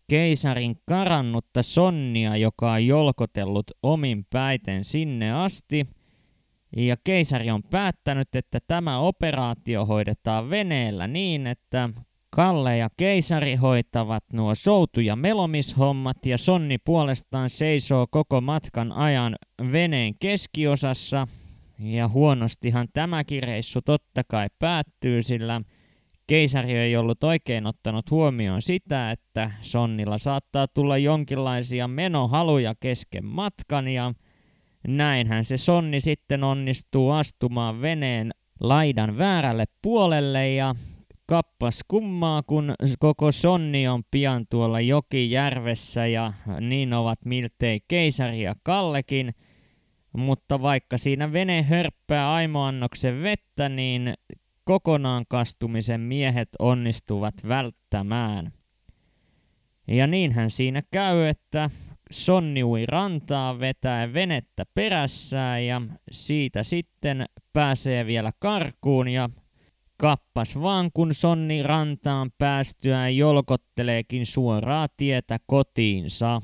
keisarin 0.08 0.76
karannutta 0.86 1.62
sonnia, 1.62 2.36
joka 2.36 2.72
on 2.72 2.86
jolkotellut 2.86 3.70
omin 3.82 4.26
päiten 4.30 4.84
sinne 4.84 5.32
asti. 5.32 5.86
Ja 6.76 6.96
keisari 7.04 7.50
on 7.50 7.62
päättänyt, 7.62 8.34
että 8.34 8.58
tämä 8.66 8.98
operaatio 8.98 9.86
hoidetaan 9.86 10.50
veneellä 10.50 11.06
niin, 11.06 11.46
että 11.46 11.90
Kalle 12.30 12.76
ja 12.76 12.88
keisari 12.96 13.54
hoitavat 13.54 14.24
nuo 14.32 14.54
soutu- 14.54 15.00
ja 15.00 15.16
melomishommat 15.16 16.26
ja 16.26 16.38
Sonni 16.38 16.78
puolestaan 16.78 17.50
seisoo 17.50 18.06
koko 18.10 18.40
matkan 18.40 18.92
ajan 18.92 19.36
veneen 19.72 20.14
keskiosassa. 20.18 21.28
Ja 21.78 22.08
huonostihan 22.08 22.88
tämäkin 22.92 23.42
reissu 23.42 23.82
totta 23.82 24.22
kai 24.24 24.48
päättyy, 24.58 25.22
sillä 25.22 25.60
keisari 26.28 26.72
ei 26.72 26.96
ollut 26.96 27.24
oikein 27.24 27.66
ottanut 27.66 28.10
huomioon 28.10 28.62
sitä, 28.62 29.10
että 29.10 29.50
Sonnilla 29.60 30.18
saattaa 30.18 30.68
tulla 30.68 30.98
jonkinlaisia 30.98 31.88
menohaluja 31.88 32.74
kesken 32.80 33.24
matkan 33.24 33.88
ja 33.88 34.14
näinhän 34.88 35.44
se 35.44 35.56
Sonni 35.56 36.00
sitten 36.00 36.44
onnistuu 36.44 37.10
astumaan 37.10 37.80
veneen 37.80 38.30
laidan 38.60 39.18
väärälle 39.18 39.64
puolelle 39.82 40.54
ja 40.54 40.74
kappas 41.26 41.80
kummaa, 41.88 42.42
kun 42.42 42.74
koko 42.98 43.32
Sonni 43.32 43.88
on 43.88 44.02
pian 44.10 44.46
tuolla 44.50 44.80
jokijärvessä 44.80 46.06
ja 46.06 46.32
niin 46.60 46.92
ovat 46.92 47.18
miltei 47.24 47.80
keisari 47.88 48.42
ja 48.42 48.54
Kallekin. 48.62 49.34
mutta 50.12 50.62
vaikka 50.62 50.98
siinä 50.98 51.32
vene 51.32 51.62
hörppää 51.62 52.32
aimoannoksen 52.32 53.22
vettä, 53.22 53.68
niin 53.68 54.14
kokonaan 54.68 55.24
kastumisen 55.28 56.00
miehet 56.00 56.48
onnistuvat 56.58 57.34
välttämään. 57.48 58.52
Ja 59.86 60.06
niinhän 60.06 60.50
siinä 60.50 60.82
käy, 60.90 61.22
että 61.22 61.70
Sonni 62.10 62.64
ui 62.64 62.86
rantaa 62.86 63.60
vetää 63.60 64.12
venettä 64.12 64.64
perässään 64.74 65.66
ja 65.66 65.82
siitä 66.10 66.62
sitten 66.62 67.26
pääsee 67.52 68.06
vielä 68.06 68.32
karkuun 68.38 69.08
ja 69.08 69.30
kappas 69.96 70.60
vaan 70.60 70.90
kun 70.94 71.14
Sonni 71.14 71.62
rantaan 71.62 72.30
päästyään 72.38 73.16
jolkotteleekin 73.16 74.26
suoraa 74.26 74.88
tietä 74.96 75.38
kotiinsa. 75.46 76.42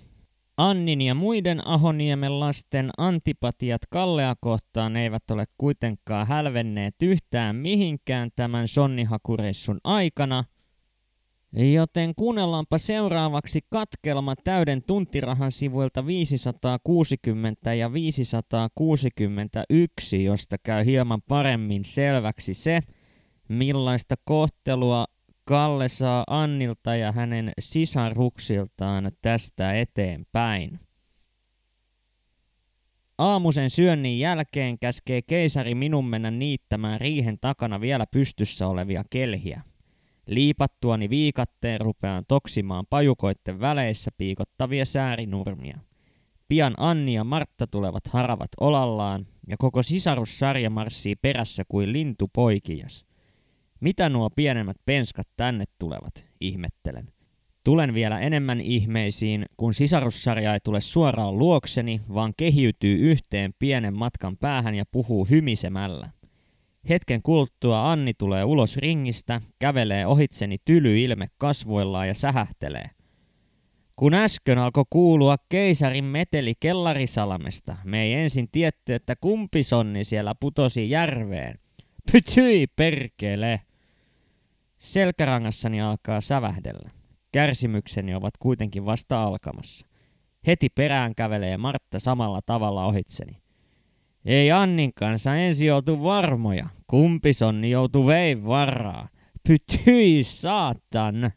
Annin 0.57 1.03
ja 1.03 1.15
muiden 1.15 1.69
Ahoniemen 1.69 2.41
lasten 2.41 2.91
antipatiat 2.99 3.83
Kallea 3.91 4.35
kohtaan 4.41 4.97
eivät 4.97 5.31
ole 5.31 5.45
kuitenkaan 5.59 6.27
hälvenneet 6.27 6.95
yhtään 7.03 7.57
mihinkään 7.57 8.31
tämän 8.37 8.69
sonnihakureissun 8.69 9.81
aikana, 9.85 10.45
joten 11.53 12.13
kuunnellaanpa 12.17 12.79
seuraavaksi 12.79 13.61
katkelma 13.71 14.37
täyden 14.37 14.83
tuntirahan 14.83 15.53
sivuilta 15.53 16.07
560 16.07 17.75
ja 17.75 17.93
561, 17.93 20.25
josta 20.25 20.57
käy 20.63 20.85
hieman 20.85 21.23
paremmin 21.23 21.85
selväksi 21.85 22.55
se, 22.55 22.81
millaista 23.49 24.15
kohtelua 24.25 25.05
Kalle 25.47 25.89
saa 25.89 26.25
Annilta 26.27 26.97
ja 26.97 27.13
hänen 27.13 27.53
sisaruksiltaan 27.59 29.13
tästä 29.23 29.75
eteenpäin. 29.75 30.81
Aamusen 33.19 33.71
syönnin 33.71 34.19
jälkeen 34.19 34.79
käskee 34.79 35.23
keisari 35.23 35.75
minun 35.75 36.07
mennä 36.07 36.31
niittämään 36.31 37.01
riihen 37.01 37.39
takana 37.41 37.81
vielä 37.81 38.07
pystyssä 38.07 38.69
olevia 38.69 39.05
kelhiä. 39.11 39.63
Liipattuani 40.27 41.11
viikatteen 41.11 41.81
rupean 41.81 42.25
toksimaan 42.29 42.87
pajukoitten 42.91 43.61
väleissä 43.61 44.11
piikottavia 44.17 44.85
säärinurmia. 44.85 45.79
Pian 46.49 46.75
Anni 46.77 47.15
ja 47.15 47.25
Martta 47.25 47.67
tulevat 47.67 48.07
haravat 48.07 48.51
olallaan, 48.61 49.27
ja 49.49 49.57
koko 49.59 49.83
sisarussarja 49.83 50.71
marssii 50.71 51.17
perässä 51.17 51.63
kuin 51.69 51.93
lintu 51.93 52.31
poikias– 52.33 53.05
mitä 53.85 54.09
nuo 54.09 54.31
pienemmät 54.31 54.77
penskat 54.87 55.29
tänne 55.37 55.65
tulevat, 55.79 56.27
ihmettelen. 56.41 57.09
Tulen 57.65 57.95
vielä 57.95 58.21
enemmän 58.21 58.61
ihmeisiin, 58.61 59.47
kun 59.57 59.75
sisarussarja 59.75 60.55
ei 60.55 60.61
tule 60.65 60.81
suoraan 60.81 61.39
luokseni, 61.39 62.01
vaan 62.15 62.33
kehiytyy 62.37 62.99
yhteen 62.99 63.55
pienen 63.59 63.99
matkan 63.99 64.37
päähän 64.37 64.75
ja 64.75 64.85
puhuu 64.93 65.25
hymisemällä. 65.25 66.11
Hetken 66.89 67.23
kuluttua 67.23 67.93
Anni 67.93 68.15
tulee 68.15 68.45
ulos 68.45 68.77
ringistä, 68.77 69.41
kävelee 69.59 70.07
ohitseni 70.07 70.57
tyly 70.65 71.01
ilme 71.01 71.27
kasvoillaan 71.39 72.09
ja 72.09 72.15
sähähtelee. 72.15 72.91
Kun 73.97 74.15
äsken 74.15 74.59
alkoi 74.59 74.85
kuulua 74.91 75.37
keisarin 75.49 76.05
meteli 76.05 76.55
kellarisalamesta, 76.61 77.77
me 77.85 78.03
ei 78.03 78.13
ensin 78.15 78.49
tietty, 78.53 78.95
että 78.95 79.17
kumpi 79.17 79.63
sonni 79.63 80.05
siellä 80.05 80.35
putosi 80.41 80.91
järveen. 80.91 81.59
Pytyi 82.13 82.67
perkele! 82.67 83.61
Selkärangassani 84.85 85.81
alkaa 85.81 86.21
sävähdellä. 86.21 86.91
Kärsimykseni 87.33 88.15
ovat 88.15 88.35
kuitenkin 88.39 88.85
vasta 88.85 89.25
alkamassa. 89.25 89.87
Heti 90.47 90.69
perään 90.69 91.15
kävelee 91.15 91.57
Martta 91.57 91.99
samalla 91.99 92.41
tavalla 92.47 92.85
ohitseni. 92.85 93.43
Ei 94.25 94.53
Annin 94.53 94.95
kanssa 94.95 95.37
ensi 95.37 95.67
joutu 95.67 96.03
varmoja. 96.03 96.69
Kumpi 96.87 97.33
sonni 97.33 97.71
joutu 97.71 98.07
vei 98.07 98.45
varaa. 98.45 99.09
Pytyi 99.49 100.23
saatan! 100.23 101.31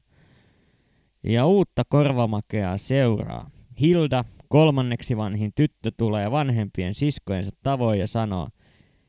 Ja 1.24 1.46
uutta 1.46 1.84
korvamakeaa 1.89 2.77
seuraa. 2.77 3.50
Hilda, 3.80 4.24
kolmanneksi 4.50 5.18
vanhin 5.18 5.51
tyttö, 5.56 5.92
tulee 5.98 6.32
vanhempien 6.32 6.96
siskojensa 6.96 7.51
tavoin 7.63 8.00
ja 8.00 8.08
sanoo, 8.08 8.50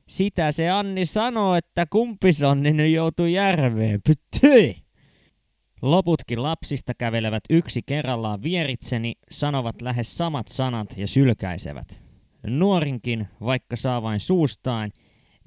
sitä 0.09 0.53
se 0.53 0.71
Anni 0.71 1.05
sanoo, 1.05 1.55
että 1.55 1.87
kumpisonni 1.87 2.73
nyt 2.73 2.93
joutui 2.93 3.33
järveen. 3.33 4.01
Pyttyi! 4.07 4.77
Loputkin 5.83 6.43
lapsista 6.43 6.95
kävelevät 6.95 7.45
yksi 7.51 7.83
kerrallaan 7.87 8.43
vieritseni, 8.43 9.13
sanovat 9.31 9.83
lähes 9.83 10.17
samat 10.17 10.49
sanat 10.49 10.95
ja 10.97 11.07
sylkäisevät. 11.07 12.03
Nuorinkin, 12.47 13.29
vaikka 13.41 13.77
saa 13.77 14.03
vain 14.03 14.21
suustaan, 14.21 14.93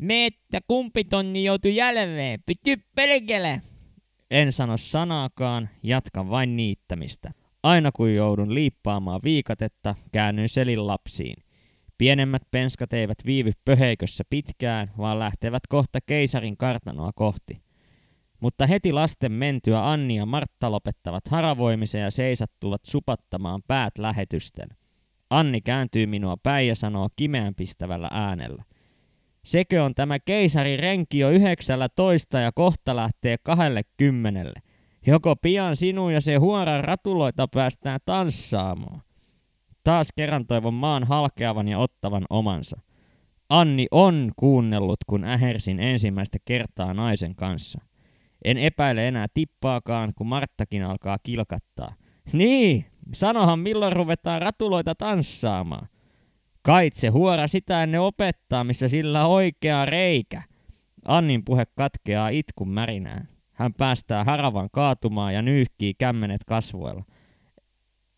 että 0.10 0.60
kumpitonni 0.68 1.44
joutui 1.44 1.76
jälveen, 1.76 2.40
pity 2.46 2.84
pelkele! 2.96 3.62
En 4.32 4.52
sano 4.52 4.78
sanaakaan, 4.78 5.70
jatkan 5.84 6.30
vain 6.30 6.56
niittämistä. 6.56 7.32
Aina 7.64 7.92
kun 7.92 8.16
joudun 8.16 8.54
liippaamaan 8.54 9.22
viikatetta, 9.24 9.96
käännyn 10.12 10.50
selin 10.50 10.88
lapsiin. 10.88 11.44
Pienemmät 12.02 12.42
penskat 12.52 12.94
eivät 12.94 13.18
viivy 13.26 13.52
pöheikössä 13.66 14.24
pitkään, 14.30 14.92
vaan 14.98 15.20
lähtevät 15.20 15.68
kohta 15.70 16.00
keisarin 16.06 16.58
kartanoa 16.58 17.12
kohti. 17.16 17.62
Mutta 18.40 18.68
heti 18.68 18.92
lasten 18.92 19.32
mentyä 19.32 19.90
Anni 19.90 20.16
ja 20.16 20.26
Martta 20.26 20.72
lopettavat 20.72 21.28
haravoimisen 21.28 22.02
ja 22.02 22.12
seisattuvat 22.12 22.86
supattamaan 22.86 23.62
päät 23.68 23.98
lähetysten. 23.98 24.70
Anni 25.30 25.62
kääntyy 25.62 26.06
minua 26.06 26.38
päin 26.44 26.68
ja 26.68 26.76
sanoo 26.76 27.10
kimeän 27.16 27.56
pistävällä 27.56 28.10
äänellä. 28.12 28.64
Sekö 29.46 29.84
on 29.84 29.96
tämä 29.96 30.20
keisari 30.20 30.78
renki 30.78 31.20
jo 31.20 31.30
yhdeksällä 31.30 31.90
toista 31.90 32.40
ja 32.40 32.52
kohta 32.52 32.96
lähtee 32.96 33.38
kahdelle 33.44 33.82
kymmenelle. 33.98 34.62
Joko 35.08 35.36
pian 35.36 35.76
sinun 35.76 36.14
ja 36.14 36.22
se 36.22 36.36
huoran 36.36 36.84
ratuloita 36.84 37.48
päästään 37.48 38.00
tanssaamaan. 38.06 39.02
Taas 39.84 40.08
kerran 40.16 40.48
toivon 40.48 40.74
maan 40.74 41.04
halkeavan 41.04 41.68
ja 41.68 41.80
ottavan 41.80 42.26
omansa. 42.30 42.82
Anni 43.50 43.88
on 43.92 44.32
kuunnellut, 44.36 45.00
kun 45.08 45.24
ähersin 45.24 45.80
ensimmäistä 45.80 46.38
kertaa 46.46 46.94
naisen 46.94 47.36
kanssa. 47.36 47.82
En 48.46 48.58
epäile 48.58 49.08
enää 49.08 49.28
tippaakaan, 49.34 50.14
kun 50.16 50.28
Marttakin 50.28 50.84
alkaa 50.84 51.18
kilkattaa. 51.24 51.96
Niin, 52.34 52.86
sanohan 53.14 53.60
milloin 53.60 53.94
ruvetaan 53.94 54.42
ratuloita 54.42 54.96
tanssaamaan. 54.96 55.88
Kaitse 56.62 57.08
huora 57.08 57.48
sitä 57.48 57.84
ennen 57.84 58.02
opettaa, 58.02 58.64
missä 58.64 58.88
sillä 58.88 59.26
oikea 59.26 59.86
reikä. 59.86 60.44
Annin 61.06 61.46
puhe 61.46 61.64
katkeaa 61.76 62.30
itkun 62.30 62.70
märinään. 62.70 63.28
Hän 63.52 63.74
päästää 63.74 64.24
haravan 64.24 64.70
kaatumaan 64.72 65.34
ja 65.34 65.42
nyyhkii 65.42 65.94
kämmenet 65.94 66.44
kasvoilla. 66.44 67.04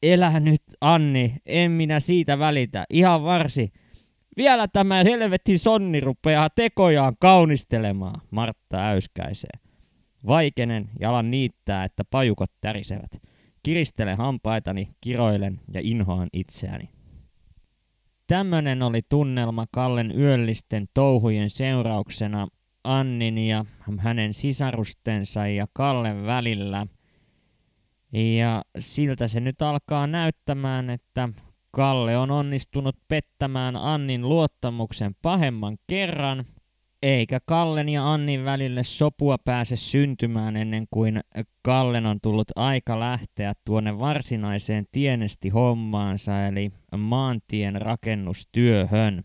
Elä 0.03 0.39
nyt, 0.39 0.61
Anni, 0.81 1.35
en 1.45 1.71
minä 1.71 1.99
siitä 1.99 2.39
välitä, 2.39 2.85
ihan 2.89 3.23
varsi. 3.23 3.71
Vielä 4.37 4.67
tämä 4.67 5.03
helvetin 5.03 5.59
sonni 5.59 5.99
rupeaa 5.99 6.49
tekojaan 6.49 7.13
kaunistelemaan, 7.19 8.21
Martta 8.31 8.77
äyskäisee. 8.87 9.49
Vaikenen 10.27 10.89
ja 10.99 11.09
alan 11.09 11.31
niittää, 11.31 11.83
että 11.83 12.03
pajukot 12.09 12.51
tärisevät. 12.61 13.21
Kiristelen 13.63 14.17
hampaitani, 14.17 14.89
kiroilen 15.01 15.59
ja 15.73 15.81
inhoan 15.83 16.29
itseäni. 16.33 16.89
Tämmönen 18.27 18.81
oli 18.81 19.01
tunnelma 19.09 19.65
Kallen 19.71 20.19
yöllisten 20.19 20.87
touhujen 20.93 21.49
seurauksena 21.49 22.47
Annin 22.83 23.37
ja 23.37 23.65
hänen 23.97 24.33
sisarustensa 24.33 25.47
ja 25.47 25.67
Kallen 25.73 26.25
välillä– 26.25 26.87
ja 28.13 28.61
siltä 28.79 29.27
se 29.27 29.39
nyt 29.39 29.61
alkaa 29.61 30.07
näyttämään, 30.07 30.89
että 30.89 31.29
Kalle 31.71 32.17
on 32.17 32.31
onnistunut 32.31 32.95
pettämään 33.07 33.75
Annin 33.75 34.29
luottamuksen 34.29 35.15
pahemman 35.21 35.77
kerran, 35.87 36.45
eikä 37.01 37.39
Kallen 37.45 37.89
ja 37.89 38.13
Annin 38.13 38.45
välille 38.45 38.83
sopua 38.83 39.37
pääse 39.37 39.75
syntymään 39.75 40.57
ennen 40.57 40.87
kuin 40.91 41.19
Kallen 41.61 42.05
on 42.05 42.19
tullut 42.21 42.47
aika 42.55 42.99
lähteä 42.99 43.53
tuonne 43.65 43.99
varsinaiseen 43.99 44.85
tienesti 44.91 45.49
hommaansa, 45.49 46.45
eli 46.47 46.71
maantien 46.97 47.81
rakennustyöhön. 47.81 49.23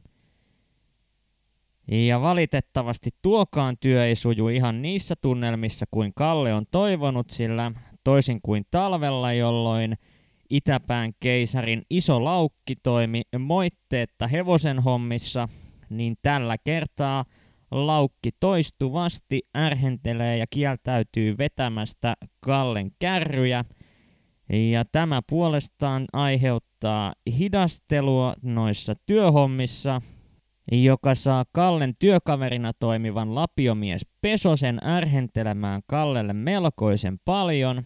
Ja 1.90 2.20
valitettavasti 2.20 3.10
tuokaan 3.22 3.76
työ 3.80 4.06
ei 4.06 4.16
suju 4.16 4.48
ihan 4.48 4.82
niissä 4.82 5.14
tunnelmissa 5.22 5.86
kuin 5.90 6.12
Kalle 6.14 6.54
on 6.54 6.64
toivonut, 6.70 7.30
sillä 7.30 7.72
toisin 8.08 8.40
kuin 8.42 8.64
talvella, 8.70 9.32
jolloin 9.32 9.96
Itäpään 10.50 11.12
keisarin 11.20 11.82
iso 11.90 12.24
laukki 12.24 12.76
toimi 12.82 13.22
moitteetta 13.38 14.26
hevosen 14.26 14.78
hommissa, 14.78 15.48
niin 15.90 16.16
tällä 16.22 16.56
kertaa 16.64 17.24
laukki 17.70 18.30
toistuvasti 18.40 19.42
ärhentelee 19.56 20.36
ja 20.36 20.46
kieltäytyy 20.50 21.38
vetämästä 21.38 22.14
Kallen 22.40 22.90
kärryjä, 22.98 23.64
ja 24.52 24.84
tämä 24.92 25.20
puolestaan 25.30 26.04
aiheuttaa 26.12 27.12
hidastelua 27.38 28.34
noissa 28.42 28.94
työhommissa, 29.06 30.02
joka 30.72 31.14
saa 31.14 31.44
Kallen 31.52 31.94
työkaverina 31.98 32.72
toimivan 32.72 33.34
lapiomies 33.34 34.06
Pesosen 34.20 34.78
ärhentelemään 34.84 35.82
Kallelle 35.86 36.32
melkoisen 36.32 37.18
paljon. 37.24 37.84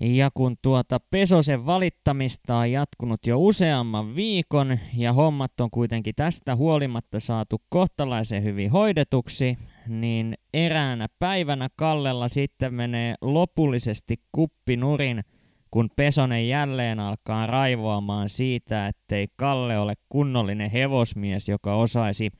Ja 0.00 0.30
kun 0.34 0.56
tuota 0.62 1.00
Pesosen 1.10 1.66
valittamista 1.66 2.56
on 2.56 2.72
jatkunut 2.72 3.26
jo 3.26 3.40
useamman 3.40 4.14
viikon 4.16 4.78
ja 4.96 5.12
hommat 5.12 5.60
on 5.60 5.70
kuitenkin 5.70 6.14
tästä 6.14 6.56
huolimatta 6.56 7.20
saatu 7.20 7.62
kohtalaisen 7.68 8.42
hyvin 8.42 8.70
hoidetuksi, 8.70 9.58
niin 9.88 10.34
eräänä 10.54 11.06
päivänä 11.18 11.68
Kallella 11.76 12.28
sitten 12.28 12.74
menee 12.74 13.14
lopullisesti 13.20 14.16
kuppinurin– 14.32 15.22
kun 15.70 15.90
Pesonen 15.96 16.48
jälleen 16.48 17.00
alkaa 17.00 17.46
raivoamaan 17.46 18.28
siitä, 18.28 18.86
ettei 18.86 19.26
Kalle 19.36 19.78
ole 19.78 19.94
kunnollinen 20.08 20.70
hevosmies, 20.70 21.48
joka 21.48 21.74
osaisi 21.74 22.30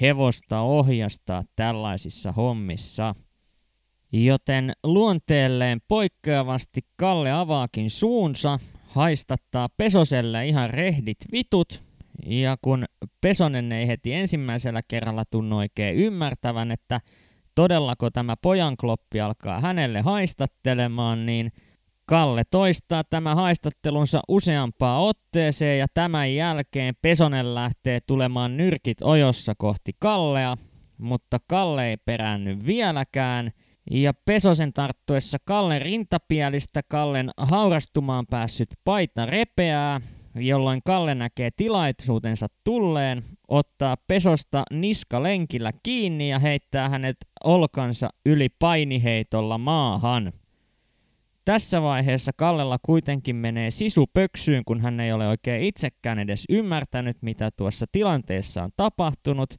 hevosta 0.00 0.60
ohjastaa 0.60 1.42
tällaisissa 1.56 2.32
hommissa. 2.32 3.14
Joten 4.16 4.72
luonteelleen 4.84 5.80
poikkeavasti 5.88 6.80
Kalle 6.96 7.32
avaakin 7.32 7.90
suunsa, 7.90 8.58
haistattaa 8.86 9.68
Pesoselle 9.76 10.48
ihan 10.48 10.70
rehdit 10.70 11.18
vitut, 11.32 11.82
ja 12.26 12.56
kun 12.62 12.84
Pesonen 13.20 13.72
ei 13.72 13.86
heti 13.86 14.12
ensimmäisellä 14.12 14.80
kerralla 14.88 15.24
tunnu 15.30 15.56
oikein 15.58 15.96
ymmärtävän, 15.96 16.70
että 16.70 17.00
todellako 17.54 18.10
tämä 18.10 18.36
pojankloppi 18.42 19.20
alkaa 19.20 19.60
hänelle 19.60 20.00
haistattelemaan, 20.00 21.26
niin– 21.26 21.52
Kalle 22.06 22.42
toistaa 22.50 23.04
tämä 23.04 23.34
haistattelunsa 23.34 24.20
useampaa 24.28 25.00
otteeseen 25.00 25.78
ja 25.78 25.86
tämän 25.94 26.34
jälkeen 26.34 26.94
Pesonen 27.02 27.54
lähtee 27.54 28.00
tulemaan 28.06 28.56
nyrkit 28.56 29.02
ojossa 29.02 29.54
kohti 29.58 29.92
Kallea, 29.98 30.56
mutta 30.98 31.38
Kalle 31.46 31.88
ei 31.88 31.96
peräänny 31.96 32.66
vieläkään. 32.66 33.50
Ja 33.90 34.14
Pesosen 34.14 34.72
tarttuessa 34.72 35.38
Kallen 35.44 35.82
rintapielistä 35.82 36.80
Kallen 36.88 37.30
haurastumaan 37.36 38.26
päässyt 38.26 38.68
paita 38.84 39.26
repeää, 39.26 40.00
jolloin 40.34 40.80
Kalle 40.84 41.14
näkee 41.14 41.50
tilaisuutensa 41.56 42.46
tulleen, 42.64 43.22
ottaa 43.48 43.96
Pesosta 44.08 44.62
niska 44.70 45.22
lenkillä 45.22 45.70
kiinni 45.82 46.30
ja 46.30 46.38
heittää 46.38 46.88
hänet 46.88 47.16
olkansa 47.44 48.10
yli 48.26 48.48
painiheitolla 48.58 49.58
maahan. 49.58 50.32
Tässä 51.44 51.82
vaiheessa 51.82 52.32
Kallella 52.36 52.78
kuitenkin 52.82 53.36
menee 53.36 53.70
sisu 53.70 54.06
pöksyyn, 54.14 54.64
kun 54.64 54.80
hän 54.80 55.00
ei 55.00 55.12
ole 55.12 55.28
oikein 55.28 55.62
itsekään 55.62 56.18
edes 56.18 56.44
ymmärtänyt, 56.48 57.16
mitä 57.20 57.50
tuossa 57.50 57.86
tilanteessa 57.92 58.62
on 58.62 58.70
tapahtunut, 58.76 59.54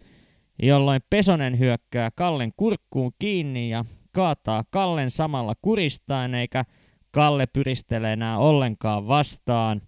jolloin 0.63 1.01
Pesonen 1.09 1.59
hyökkää 1.59 2.11
Kallen 2.15 2.51
kurkkuun 2.57 3.11
kiinni 3.19 3.69
ja 3.69 3.85
kaataa 4.15 4.63
Kallen 4.69 5.11
samalla 5.11 5.53
kuristaen, 5.61 6.35
eikä 6.35 6.63
Kalle 7.11 7.47
pyristele 7.47 8.13
enää 8.13 8.37
ollenkaan 8.37 9.07
vastaan. 9.07 9.81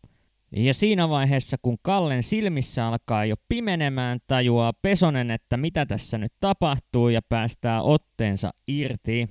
Ja 0.55 0.73
siinä 0.73 1.09
vaiheessa, 1.09 1.57
kun 1.61 1.77
Kallen 1.81 2.23
silmissä 2.23 2.87
alkaa 2.87 3.25
jo 3.25 3.35
pimenemään, 3.49 4.19
tajuaa 4.27 4.73
Pesonen, 4.81 5.31
että 5.31 5.57
mitä 5.57 5.85
tässä 5.85 6.17
nyt 6.17 6.33
tapahtuu 6.39 7.09
ja 7.09 7.21
päästää 7.21 7.81
otteensa 7.81 8.51
irti. 8.67 9.27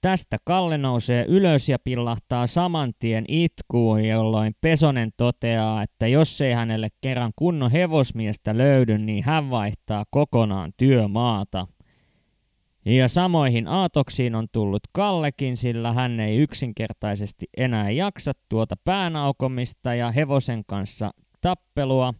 Tästä 0.00 0.36
Kalle 0.44 0.78
nousee 0.78 1.24
ylös 1.28 1.68
ja 1.68 1.78
pillahtaa 1.78 2.46
saman 2.46 2.92
tien 2.98 3.24
itkuun, 3.28 4.04
jolloin 4.04 4.56
Pesonen 4.60 5.10
toteaa, 5.16 5.82
että 5.82 6.06
jos 6.06 6.40
ei 6.40 6.52
hänelle 6.52 6.88
kerran 7.00 7.32
kunnon 7.36 7.70
hevosmiestä 7.70 8.58
löydy, 8.58 8.98
niin 8.98 9.24
hän 9.24 9.50
vaihtaa 9.50 10.04
kokonaan 10.10 10.72
työmaata. 10.76 11.66
Ja 12.86 13.08
samoihin 13.08 13.68
aatoksiin 13.68 14.34
on 14.34 14.46
tullut 14.52 14.82
Kallekin, 14.92 15.56
sillä 15.56 15.92
hän 15.92 16.20
ei 16.20 16.36
yksinkertaisesti 16.36 17.46
enää 17.56 17.90
jaksa 17.90 18.32
tuota 18.48 18.74
päänaukomista 18.84 19.94
ja 19.94 20.10
hevosen 20.10 20.62
kanssa 20.66 21.10
tappelua, 21.40 22.14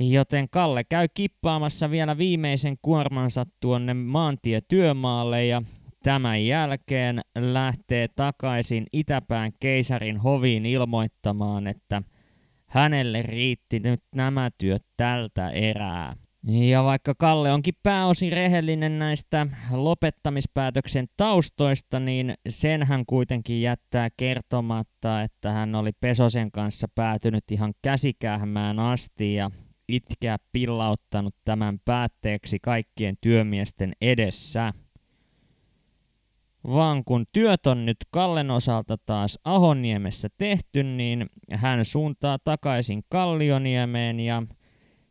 joten 0.00 0.48
Kalle 0.50 0.84
käy 0.84 1.06
kippaamassa 1.14 1.90
vielä 1.90 2.18
viimeisen 2.18 2.76
kuormansa 2.82 3.44
tuonne 3.60 3.94
maantietyömaalle 3.94 5.46
ja 5.46 5.62
Tämän 6.04 6.46
jälkeen 6.46 7.20
lähtee 7.38 8.08
takaisin 8.08 8.86
Itäpään 8.92 9.52
keisarin 9.60 10.16
hoviin 10.16 10.66
ilmoittamaan, 10.66 11.66
että 11.66 12.02
hänelle 12.66 13.22
riitti 13.22 13.80
nyt 13.80 14.02
nämä 14.14 14.50
työt 14.58 14.84
tältä 14.96 15.50
erää. 15.50 16.16
Ja 16.46 16.84
vaikka 16.84 17.14
Kalle 17.18 17.52
onkin 17.52 17.74
pääosin 17.82 18.32
rehellinen 18.32 18.98
näistä 18.98 19.46
lopettamispäätöksen 19.70 21.06
taustoista, 21.16 22.00
niin 22.00 22.34
sen 22.48 22.82
hän 22.82 23.06
kuitenkin 23.06 23.62
jättää 23.62 24.08
kertomatta, 24.16 25.22
että 25.22 25.52
hän 25.52 25.74
oli 25.74 25.90
Pesosen 26.00 26.50
kanssa 26.50 26.88
päätynyt 26.94 27.44
ihan 27.50 27.74
käsikähmään 27.82 28.78
asti 28.78 29.34
ja 29.34 29.50
itkeä 29.88 30.36
pillauttanut 30.52 31.34
tämän 31.44 31.78
päätteeksi 31.84 32.58
kaikkien 32.62 33.16
työmiesten 33.20 33.92
edessä. 34.00 34.72
Vaan 36.68 37.04
kun 37.04 37.24
työt 37.32 37.66
on 37.66 37.86
nyt 37.86 37.96
Kallen 38.10 38.50
osalta 38.50 38.96
taas 39.06 39.38
Ahoniemessä 39.44 40.28
tehty, 40.38 40.82
niin 40.82 41.26
hän 41.50 41.84
suuntaa 41.84 42.38
takaisin 42.38 43.02
Kallioniemeen 43.08 44.20
ja 44.20 44.42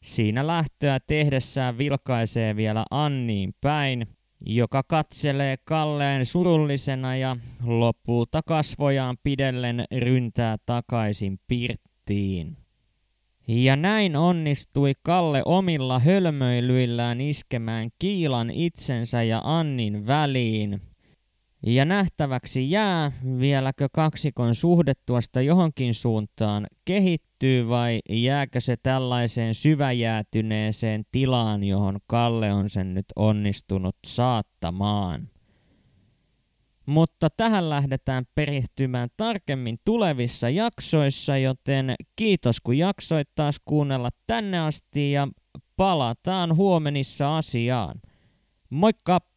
siinä 0.03 0.47
lähtöä 0.47 0.99
tehdessään 1.07 1.77
vilkaisee 1.77 2.55
vielä 2.55 2.85
Anniin 2.91 3.53
päin, 3.61 4.07
joka 4.45 4.83
katselee 4.87 5.55
Kalleen 5.65 6.25
surullisena 6.25 7.15
ja 7.15 7.37
lopulta 7.63 8.41
kasvojaan 8.45 9.17
pidellen 9.23 9.85
ryntää 9.99 10.57
takaisin 10.65 11.39
pirttiin. 11.47 12.57
Ja 13.47 13.75
näin 13.75 14.15
onnistui 14.15 14.93
Kalle 15.03 15.41
omilla 15.45 15.99
hölmöilyillään 15.99 17.21
iskemään 17.21 17.89
kiilan 17.99 18.51
itsensä 18.51 19.23
ja 19.23 19.41
Annin 19.43 20.07
väliin– 20.07 20.81
ja 21.65 21.85
nähtäväksi 21.85 22.71
jää, 22.71 23.11
vieläkö 23.39 23.87
kaksikon 23.91 24.55
suhde 24.55 24.93
tuosta 25.05 25.41
johonkin 25.41 25.93
suuntaan 25.93 26.67
kehittyy 26.85 27.67
vai 27.67 27.99
jääkö 28.09 28.61
se 28.61 28.77
tällaiseen 28.83 29.55
syväjäätyneeseen 29.55 31.03
tilaan, 31.11 31.63
johon 31.63 31.99
Kalle 32.07 32.53
on 32.53 32.69
sen 32.69 32.93
nyt 32.93 33.05
onnistunut 33.15 33.95
saattamaan. 34.07 35.29
Mutta 36.85 37.29
tähän 37.29 37.69
lähdetään 37.69 38.25
perihtymään 38.35 39.09
tarkemmin 39.17 39.79
tulevissa 39.85 40.49
jaksoissa, 40.49 41.37
joten 41.37 41.95
kiitos 42.15 42.61
kun 42.61 42.77
jaksoit 42.77 43.29
taas 43.35 43.55
kuunnella 43.65 44.09
tänne 44.27 44.59
asti 44.59 45.11
ja 45.11 45.27
palataan 45.77 46.55
huomenissa 46.55 47.37
asiaan. 47.37 48.01
Moikka! 48.69 49.32